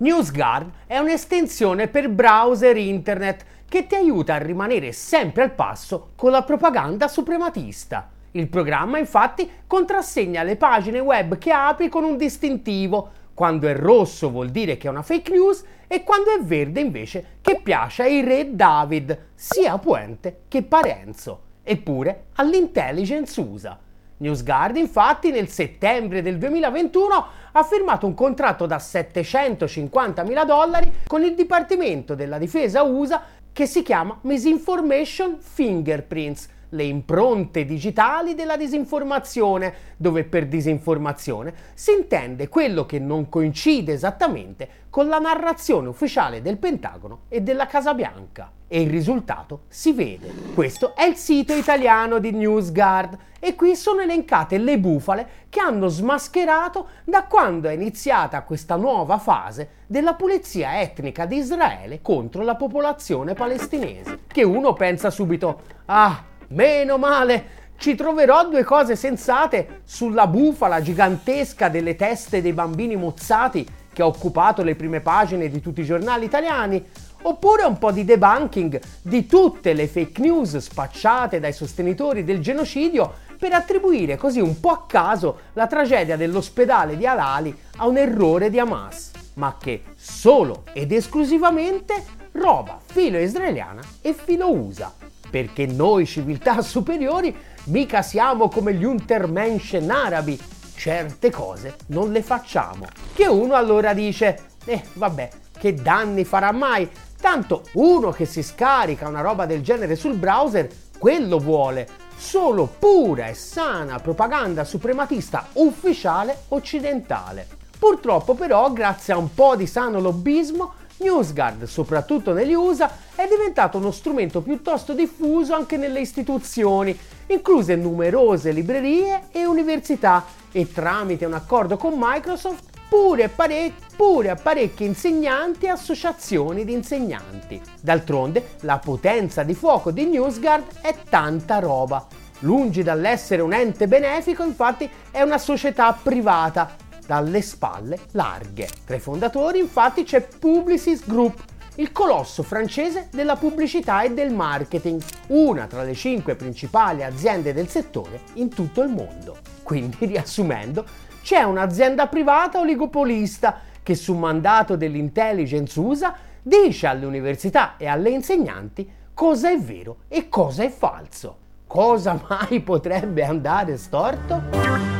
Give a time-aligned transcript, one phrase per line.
[0.00, 6.30] NewsGuard è un'estensione per browser internet che ti aiuta a rimanere sempre al passo con
[6.30, 8.08] la propaganda suprematista.
[8.32, 13.10] Il programma infatti contrassegna le pagine web che apri con un distintivo.
[13.34, 17.38] Quando è rosso vuol dire che è una fake news e quando è verde invece
[17.40, 21.42] che piace ai re David, sia Puente che Parenzo.
[21.64, 23.76] Eppure all'intelligence USA.
[24.18, 31.22] NewsGuard infatti nel settembre del 2021 ha firmato un contratto da 750 mila dollari con
[31.22, 39.74] il Dipartimento della Difesa USA che si chiama Misinformation Fingerprints le impronte digitali della disinformazione,
[39.96, 46.58] dove per disinformazione si intende quello che non coincide esattamente con la narrazione ufficiale del
[46.58, 48.52] Pentagono e della Casa Bianca.
[48.66, 50.30] E il risultato si vede.
[50.54, 55.88] Questo è il sito italiano di NewsGuard e qui sono elencate le bufale che hanno
[55.88, 62.56] smascherato da quando è iniziata questa nuova fase della pulizia etnica di Israele contro la
[62.56, 64.20] popolazione palestinese.
[64.26, 71.68] Che uno pensa subito, ah, Meno male, ci troverò due cose sensate sulla bufala gigantesca
[71.68, 76.24] delle teste dei bambini mozzati che ha occupato le prime pagine di tutti i giornali
[76.24, 76.82] italiani,
[77.22, 83.12] oppure un po' di debunking di tutte le fake news spacciate dai sostenitori del genocidio
[83.38, 88.48] per attribuire così un po' a caso la tragedia dell'ospedale di Alali a un errore
[88.48, 92.02] di Hamas, ma che solo ed esclusivamente
[92.32, 97.34] roba filo israeliana e filo USA perché noi civiltà superiori
[97.64, 100.38] mica siamo come gli Untermenschen arabi,
[100.74, 102.86] certe cose non le facciamo.
[103.12, 106.88] Che uno allora dice, eh vabbè, che danni farà mai?
[107.20, 110.68] Tanto uno che si scarica una roba del genere sul browser,
[110.98, 117.46] quello vuole solo pura e sana propaganda suprematista ufficiale occidentale.
[117.78, 123.78] Purtroppo però, grazie a un po' di sano lobbismo, NewsGuard, soprattutto negli USA, è diventato
[123.78, 131.34] uno strumento piuttosto diffuso anche nelle istituzioni, incluse numerose librerie e università, e tramite un
[131.34, 137.60] accordo con Microsoft pure, parec- pure parecchi insegnanti e associazioni di insegnanti.
[137.80, 142.06] D'altronde, la potenza di fuoco di NewsGuard è tanta roba.
[142.40, 148.68] Lungi dall'essere un ente benefico, infatti, è una società privata dalle spalle larghe.
[148.84, 151.42] Tra i fondatori infatti c'è Publicis Group,
[151.76, 157.68] il colosso francese della pubblicità e del marketing, una tra le cinque principali aziende del
[157.68, 159.38] settore in tutto il mondo.
[159.62, 160.84] Quindi, riassumendo,
[161.22, 168.86] c'è un'azienda privata oligopolista che su mandato dell'intelligence USA dice alle università e alle insegnanti
[169.14, 171.38] cosa è vero e cosa è falso.
[171.66, 174.97] Cosa mai potrebbe andare storto?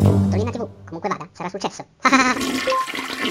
[0.00, 1.84] Tolina TV, comunque vada, sarà successo.